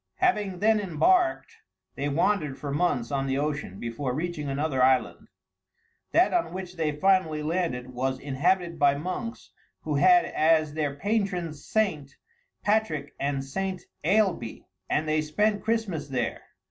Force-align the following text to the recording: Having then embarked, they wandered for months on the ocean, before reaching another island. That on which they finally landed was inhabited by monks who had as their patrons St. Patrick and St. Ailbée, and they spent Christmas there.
Having 0.15 0.61
then 0.61 0.79
embarked, 0.79 1.57
they 1.93 2.09
wandered 2.09 2.57
for 2.57 2.71
months 2.71 3.11
on 3.11 3.27
the 3.27 3.37
ocean, 3.37 3.79
before 3.79 4.15
reaching 4.15 4.49
another 4.49 4.81
island. 4.81 5.27
That 6.11 6.33
on 6.33 6.53
which 6.55 6.75
they 6.75 6.91
finally 6.91 7.43
landed 7.43 7.93
was 7.93 8.17
inhabited 8.17 8.79
by 8.79 8.95
monks 8.95 9.51
who 9.81 9.93
had 9.97 10.25
as 10.25 10.73
their 10.73 10.95
patrons 10.95 11.63
St. 11.63 12.15
Patrick 12.63 13.13
and 13.19 13.43
St. 13.43 13.83
Ailbée, 14.03 14.65
and 14.89 15.07
they 15.07 15.21
spent 15.21 15.63
Christmas 15.63 16.07
there. 16.07 16.41